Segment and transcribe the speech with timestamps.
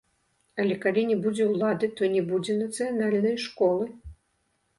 [0.61, 3.85] Але калі не будзе ўлады, то не будзе нацыянальнай школы.